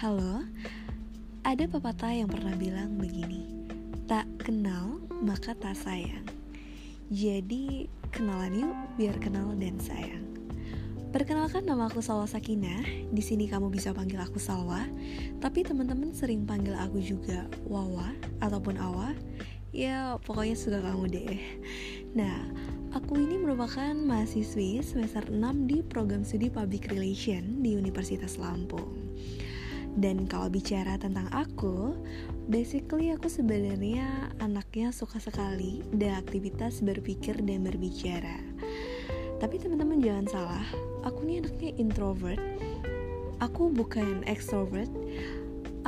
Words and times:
Halo, 0.00 0.40
ada 1.44 1.68
pepatah 1.68 2.08
yang 2.08 2.32
pernah 2.32 2.56
bilang 2.56 2.96
begini, 2.96 3.68
tak 4.08 4.24
kenal 4.40 4.96
maka 5.20 5.52
tak 5.52 5.76
sayang. 5.76 6.24
Jadi 7.12 7.84
kenalan 8.08 8.64
yuk 8.64 8.76
biar 8.96 9.20
kenal 9.20 9.52
dan 9.60 9.76
sayang. 9.76 10.24
Perkenalkan 11.12 11.68
nama 11.68 11.92
aku 11.92 12.00
Salwa 12.00 12.24
Sakinah. 12.24 13.12
Di 13.12 13.20
sini 13.20 13.44
kamu 13.44 13.68
bisa 13.68 13.92
panggil 13.92 14.24
aku 14.24 14.40
Salwa, 14.40 14.88
tapi 15.36 15.68
teman-teman 15.68 16.16
sering 16.16 16.48
panggil 16.48 16.80
aku 16.80 16.96
juga 17.04 17.44
Wawa 17.68 18.16
ataupun 18.40 18.80
Awa. 18.80 19.12
Ya, 19.68 20.16
pokoknya 20.24 20.56
suka 20.56 20.80
kamu 20.80 21.12
deh. 21.12 21.44
Nah, 22.16 22.48
Aku 22.90 23.14
ini 23.14 23.38
merupakan 23.38 23.94
mahasiswi 23.94 24.82
semester 24.82 25.22
6 25.22 25.70
di 25.70 25.78
program 25.78 26.26
studi 26.26 26.50
Public 26.50 26.90
Relation 26.90 27.62
di 27.62 27.78
Universitas 27.78 28.34
Lampung. 28.34 29.14
Dan 29.98 30.30
kalau 30.30 30.46
bicara 30.46 30.94
tentang 31.00 31.26
aku, 31.34 31.98
basically 32.46 33.10
aku 33.10 33.26
sebenarnya 33.26 34.30
anaknya 34.38 34.94
suka 34.94 35.18
sekali 35.18 35.82
dan 35.90 36.20
aktivitas 36.22 36.78
berpikir 36.84 37.34
dan 37.42 37.66
berbicara. 37.66 38.38
Tapi 39.40 39.56
teman-teman 39.56 40.04
jangan 40.04 40.26
salah, 40.28 40.66
aku 41.02 41.24
ini 41.26 41.42
anaknya 41.42 41.74
introvert. 41.80 42.40
Aku 43.40 43.72
bukan 43.72 44.20
extrovert. 44.28 44.92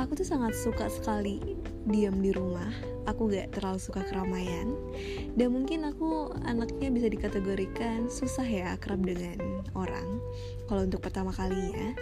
Aku 0.01 0.17
tuh 0.17 0.25
sangat 0.25 0.57
suka 0.57 0.89
sekali 0.89 1.37
diam 1.83 2.23
di 2.23 2.31
rumah 2.31 2.71
aku 3.03 3.27
gak 3.31 3.55
terlalu 3.55 3.79
suka 3.79 4.01
keramaian. 4.07 4.71
Dan 5.35 5.51
mungkin 5.55 5.87
aku 5.87 6.31
anaknya 6.47 6.89
bisa 6.93 7.07
dikategorikan 7.11 8.07
susah 8.07 8.45
ya 8.47 8.75
akrab 8.75 9.03
dengan 9.03 9.39
orang 9.75 10.19
kalau 10.67 10.87
untuk 10.87 11.03
pertama 11.03 11.35
kalinya. 11.35 11.95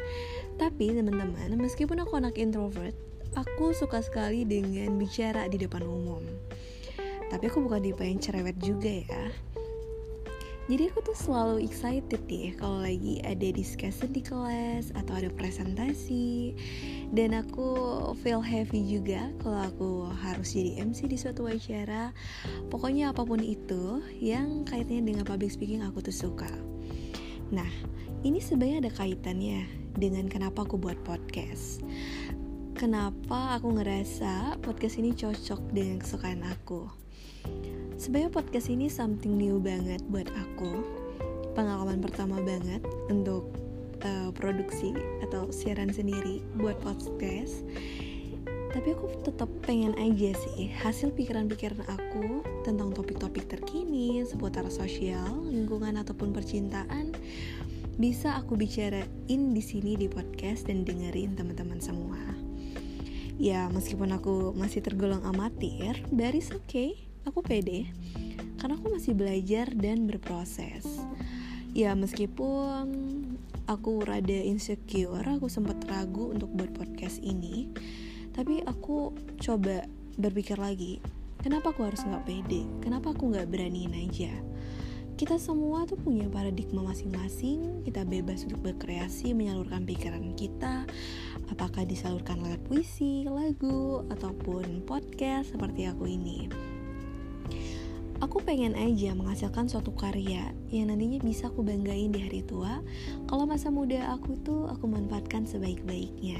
Tapi 0.61 0.93
teman-teman 0.93 1.57
meskipun 1.57 2.01
aku 2.05 2.21
anak 2.21 2.37
introvert 2.37 2.93
aku 3.33 3.71
suka 3.71 4.03
sekali 4.03 4.43
dengan 4.43 4.99
bicara 4.99 5.47
di 5.47 5.57
depan 5.57 5.81
umum. 5.85 6.21
Tapi 7.31 7.47
aku 7.47 7.63
bukan 7.63 7.79
tipe 7.79 8.03
yang 8.03 8.19
cerewet 8.19 8.59
juga 8.59 8.91
ya 8.91 9.23
jadi 10.71 10.87
aku 10.87 11.03
tuh 11.03 11.17
selalu 11.19 11.67
excited 11.67 12.23
ya 12.31 12.55
kalau 12.55 12.79
lagi 12.79 13.19
ada 13.27 13.43
discussion 13.51 14.07
di 14.07 14.23
kelas 14.23 14.95
atau 14.95 15.19
ada 15.19 15.27
presentasi. 15.27 16.55
Dan 17.11 17.35
aku 17.35 17.75
feel 18.23 18.39
happy 18.39 18.79
juga 18.79 19.35
kalau 19.43 19.67
aku 19.67 19.89
harus 20.23 20.55
jadi 20.55 20.79
MC 20.79 21.11
di 21.11 21.19
suatu 21.19 21.43
acara. 21.51 22.15
Pokoknya 22.71 23.11
apa 23.11 23.27
pun 23.27 23.43
itu 23.43 23.99
yang 24.23 24.63
kaitannya 24.63 25.11
dengan 25.11 25.27
public 25.27 25.51
speaking 25.51 25.83
aku 25.83 25.99
tuh 25.99 26.15
suka. 26.15 26.47
Nah 27.51 27.67
ini 28.23 28.39
sebenarnya 28.39 28.87
ada 28.87 28.91
kaitannya 28.95 29.67
dengan 29.99 30.31
kenapa 30.31 30.63
aku 30.63 30.79
buat 30.79 30.95
podcast. 31.03 31.83
Kenapa 32.79 33.59
aku 33.59 33.75
ngerasa 33.75 34.55
podcast 34.63 34.95
ini 35.03 35.11
cocok 35.11 35.75
dengan 35.75 35.99
kesukaan 35.99 36.47
aku 36.47 36.87
sebenarnya 38.01 38.33
podcast 38.33 38.73
ini 38.73 38.89
something 38.89 39.37
new 39.37 39.61
banget 39.61 40.01
buat 40.09 40.25
aku. 40.33 40.81
Pengalaman 41.53 42.01
pertama 42.01 42.41
banget 42.41 42.81
untuk 43.13 43.53
uh, 44.01 44.33
produksi 44.33 44.97
atau 45.21 45.53
siaran 45.53 45.93
sendiri 45.93 46.41
buat 46.57 46.81
podcast. 46.81 47.61
Tapi 48.73 48.97
aku 48.97 49.05
tetap 49.21 49.45
pengen 49.61 49.93
aja 50.01 50.33
sih 50.33 50.73
hasil 50.81 51.13
pikiran-pikiran 51.13 51.85
aku 51.93 52.41
tentang 52.65 52.89
topik-topik 52.89 53.45
terkini 53.45 54.25
seputar 54.25 54.65
sosial, 54.73 55.29
lingkungan 55.45 56.01
ataupun 56.01 56.33
percintaan 56.33 57.13
bisa 58.01 58.33
aku 58.33 58.57
bicarain 58.57 59.41
di 59.53 59.61
sini 59.61 59.93
di 59.93 60.09
podcast 60.09 60.65
dan 60.65 60.81
dengerin 60.81 61.37
teman-teman 61.37 61.77
semua. 61.77 62.17
Ya 63.37 63.69
meskipun 63.69 64.09
aku 64.09 64.57
masih 64.57 64.81
tergolong 64.81 65.21
amatir, 65.21 66.01
baris 66.09 66.49
oke, 66.49 66.65
okay, 66.65 67.10
aku 67.25 67.45
pede 67.45 67.89
karena 68.61 68.77
aku 68.77 68.93
masih 68.93 69.17
belajar 69.17 69.69
dan 69.73 70.05
berproses. 70.05 70.85
Ya 71.71 71.95
meskipun 71.95 72.85
aku 73.71 74.03
rada 74.03 74.35
insecure 74.43 75.23
aku 75.23 75.47
sempat 75.47 75.79
ragu 75.87 76.35
untuk 76.35 76.51
buat 76.51 76.75
podcast 76.75 77.23
ini 77.23 77.71
tapi 78.35 78.63
aku 78.63 79.15
coba 79.39 79.87
berpikir 80.19 80.59
lagi 80.59 80.99
kenapa 81.39 81.71
aku 81.71 81.87
harus 81.87 82.03
nggak 82.03 82.25
pede? 82.27 82.63
Kenapa 82.83 83.15
aku 83.15 83.31
nggak 83.31 83.47
beraniin 83.47 83.95
aja? 83.95 84.31
Kita 85.15 85.37
semua 85.37 85.85
tuh 85.85 86.01
punya 86.01 86.25
paradigma 86.27 86.81
masing-masing 86.81 87.85
kita 87.85 88.01
bebas 88.03 88.43
untuk 88.47 88.65
berkreasi 88.65 89.37
menyalurkan 89.37 89.85
pikiran 89.85 90.33
kita 90.33 90.89
apakah 91.53 91.85
disalurkan 91.85 92.41
lewat 92.41 92.63
puisi 92.65 93.27
lagu 93.29 94.01
ataupun 94.09 94.81
podcast 94.87 95.53
seperti 95.53 95.85
aku 95.85 96.09
ini 96.09 96.70
Aku 98.21 98.37
pengen 98.45 98.77
aja 98.77 99.17
menghasilkan 99.17 99.65
suatu 99.65 99.97
karya 99.97 100.53
yang 100.69 100.93
nantinya 100.93 101.17
bisa 101.25 101.49
aku 101.49 101.65
banggain 101.65 102.13
di 102.13 102.21
hari 102.21 102.45
tua. 102.45 102.85
Kalau 103.25 103.49
masa 103.49 103.73
muda 103.73 104.13
aku 104.13 104.37
tuh 104.45 104.69
aku 104.69 104.85
manfaatkan 104.85 105.49
sebaik-baiknya. 105.49 106.37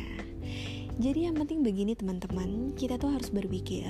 Jadi 1.01 1.25
yang 1.25 1.33
penting 1.33 1.65
begini 1.65 1.97
teman-teman. 1.97 2.77
Kita 2.77 3.01
tuh 3.01 3.17
harus 3.17 3.33
berpikir 3.33 3.89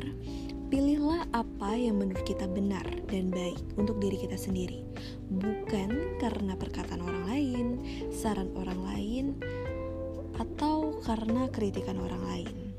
Pilihlah 0.71 1.27
apa 1.35 1.75
yang 1.75 1.99
menurut 1.99 2.23
kita 2.23 2.47
benar 2.47 2.87
dan 3.11 3.27
baik 3.27 3.59
untuk 3.75 3.99
diri 3.99 4.15
kita 4.15 4.39
sendiri. 4.39 4.87
Bukan 5.27 6.15
karena 6.23 6.55
perkataan 6.55 7.03
orang 7.03 7.27
lain, 7.27 7.67
saran 8.07 8.47
orang 8.55 8.79
lain, 8.79 9.35
atau 10.39 10.95
karena 11.03 11.51
kritikan 11.51 11.99
orang 11.99 12.23
lain 12.23 12.70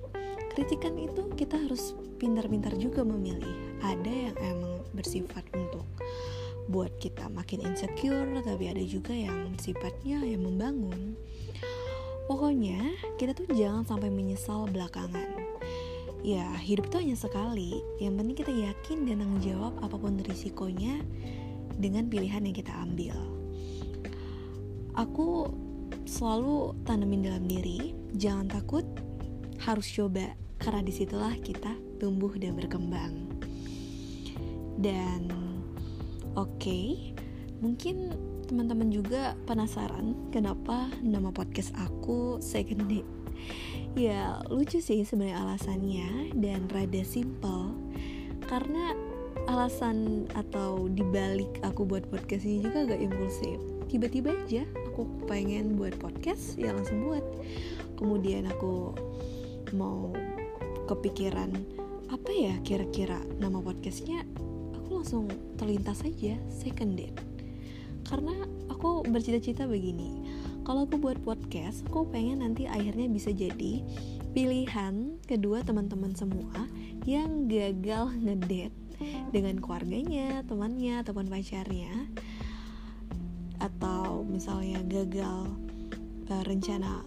kritikan 0.52 0.94
itu 1.00 1.32
kita 1.32 1.56
harus 1.56 1.96
pintar-pintar 2.20 2.76
juga 2.76 3.02
memilih. 3.02 3.80
Ada 3.80 4.12
yang 4.12 4.36
emang 4.38 4.74
bersifat 4.92 5.42
untuk 5.56 5.88
buat 6.70 6.94
kita 7.02 7.26
makin 7.32 7.66
insecure 7.66 8.38
tapi 8.44 8.70
ada 8.70 8.84
juga 8.84 9.16
yang 9.16 9.56
sifatnya 9.58 10.22
yang 10.22 10.44
membangun. 10.44 11.16
Pokoknya 12.30 12.94
kita 13.18 13.34
tuh 13.34 13.50
jangan 13.50 13.82
sampai 13.88 14.12
menyesal 14.12 14.70
belakangan. 14.70 15.26
Ya 16.22 16.46
hidup 16.62 16.86
tuh 16.92 17.02
hanya 17.02 17.18
sekali. 17.18 17.82
Yang 17.98 18.14
penting 18.22 18.36
kita 18.38 18.52
yakin 18.54 18.98
dan 19.08 19.26
tanggung 19.26 19.42
jawab 19.42 19.74
apa 19.82 19.96
pun 19.98 20.14
risikonya 20.22 21.02
dengan 21.74 22.06
pilihan 22.06 22.46
yang 22.46 22.54
kita 22.54 22.70
ambil. 22.78 23.16
Aku 24.94 25.50
selalu 26.06 26.76
tanemin 26.84 27.26
dalam 27.26 27.44
diri 27.48 27.96
jangan 28.14 28.46
takut 28.46 28.84
harus 29.62 29.86
coba 29.88 30.34
karena 30.62 30.80
di 30.80 30.94
situlah 30.94 31.34
kita 31.42 31.74
tumbuh 31.98 32.30
dan 32.38 32.54
berkembang. 32.54 33.26
Dan 34.78 35.28
oke 36.38 36.48
okay, 36.56 37.12
mungkin 37.58 38.14
teman-teman 38.46 38.94
juga 38.94 39.34
penasaran 39.44 40.14
kenapa 40.30 40.90
nama 41.02 41.34
podcast 41.34 41.74
aku 41.78 42.38
second 42.42 42.86
date 42.90 43.22
ya 43.92 44.40
lucu 44.48 44.80
sih 44.80 45.04
sebenarnya 45.04 45.38
alasannya 45.42 46.32
dan 46.38 46.68
rada 46.72 47.02
simple. 47.04 47.76
Karena 48.48 48.92
alasan 49.48 50.28
atau 50.36 50.86
dibalik 50.92 51.48
aku 51.64 51.88
buat 51.88 52.04
podcast 52.08 52.44
ini 52.44 52.64
juga 52.64 52.92
gak 52.92 53.02
impulsif. 53.02 53.58
Tiba-tiba 53.88 54.32
aja 54.32 54.64
aku 54.92 55.04
pengen 55.28 55.76
buat 55.76 55.96
podcast 56.00 56.56
ya 56.56 56.72
langsung 56.72 57.04
buat. 57.08 57.24
Kemudian 57.96 58.48
aku 58.48 58.96
mau 59.76 60.12
kepikiran 60.88 61.50
apa 62.12 62.30
ya 62.30 62.54
kira-kira 62.62 63.20
nama 63.40 63.62
podcastnya? 63.62 64.26
Aku 64.76 65.00
langsung 65.00 65.30
terlintas 65.56 66.04
saja 66.04 66.36
second 66.52 66.98
date. 66.98 67.16
Karena 68.04 68.34
aku 68.68 69.06
bercita-cita 69.06 69.64
begini 69.64 70.22
kalau 70.62 70.86
aku 70.86 70.94
buat 70.98 71.18
podcast 71.26 71.82
aku 71.90 72.06
pengen 72.14 72.42
nanti 72.46 72.70
akhirnya 72.70 73.10
bisa 73.10 73.34
jadi 73.34 73.82
pilihan 74.30 75.18
kedua 75.26 75.66
teman-teman 75.66 76.14
semua 76.14 76.70
yang 77.02 77.50
gagal 77.50 78.14
ngedate 78.14 78.74
dengan 79.34 79.58
keluarganya, 79.58 80.46
temannya, 80.46 81.02
ataupun 81.02 81.26
pacarnya. 81.26 81.90
Atau 83.58 84.22
misalnya 84.22 84.82
gagal 84.86 85.50
uh, 86.30 86.42
rencana 86.46 87.02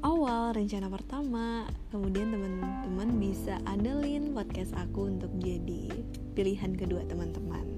awal 0.00 0.56
rencana 0.56 0.88
pertama 0.88 1.68
kemudian 1.92 2.32
teman-teman 2.32 3.20
bisa 3.20 3.60
andelin 3.68 4.32
podcast 4.32 4.72
aku 4.72 5.12
untuk 5.12 5.28
jadi 5.40 5.92
pilihan 6.32 6.72
kedua 6.76 7.04
teman-teman. 7.04 7.76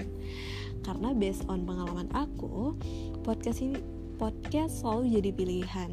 Karena 0.82 1.14
based 1.14 1.46
on 1.50 1.66
pengalaman 1.66 2.10
aku 2.14 2.78
podcast 3.26 3.62
ini 3.62 3.78
podcast 4.18 4.82
selalu 4.82 5.18
jadi 5.18 5.30
pilihan 5.34 5.92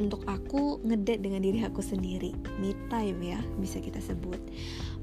untuk 0.00 0.24
aku 0.26 0.80
ngedate 0.82 1.22
dengan 1.22 1.42
diri 1.44 1.62
aku 1.62 1.82
sendiri. 1.84 2.34
Me 2.58 2.74
time 2.90 3.18
ya 3.22 3.40
bisa 3.62 3.78
kita 3.78 4.02
sebut. 4.02 4.38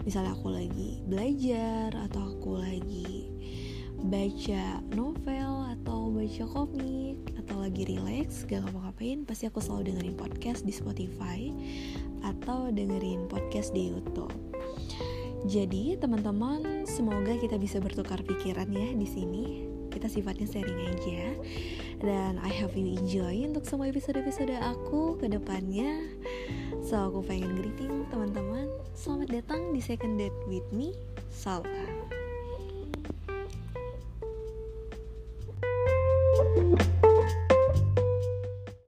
Misalnya 0.03 0.35
aku 0.35 0.51
lagi 0.51 1.00
belajar 1.07 1.95
atau 2.09 2.35
aku 2.35 2.59
lagi 2.59 3.31
baca 3.97 4.81
novel 4.94 5.56
baca 6.27 6.44
komik 6.44 7.39
atau 7.39 7.63
lagi 7.63 7.88
relax 7.88 8.44
gak 8.51 8.59
ngapa-ngapain 8.68 9.24
pasti 9.24 9.47
aku 9.47 9.63
selalu 9.63 9.95
dengerin 9.95 10.15
podcast 10.19 10.68
di 10.68 10.75
Spotify 10.75 11.56
atau 12.19 12.68
dengerin 12.68 13.31
podcast 13.31 13.71
di 13.71 13.88
YouTube. 13.88 14.35
Jadi 15.47 15.95
teman-teman 15.95 16.83
semoga 16.83 17.31
kita 17.39 17.56
bisa 17.56 17.79
bertukar 17.79 18.19
pikiran 18.27 18.68
ya 18.68 18.91
di 18.91 19.07
sini. 19.07 19.71
Kita 19.88 20.12
sifatnya 20.12 20.51
sharing 20.51 21.00
aja. 21.00 21.31
Dan 22.03 22.44
I 22.44 22.51
hope 22.59 22.75
you 22.75 23.00
enjoy 23.00 23.47
untuk 23.47 23.63
semua 23.63 23.88
episode-episode 23.88 24.51
aku 24.59 25.15
ke 25.24 25.31
depannya. 25.31 26.12
So 26.83 27.07
aku 27.07 27.24
pengen 27.24 27.56
greeting 27.56 28.03
teman-teman. 28.12 28.68
Selamat 28.91 29.31
datang 29.31 29.71
di 29.71 29.79
second 29.79 30.19
date 30.19 30.35
with 30.51 30.68
me 30.75 30.91
Salwa 31.31 32.17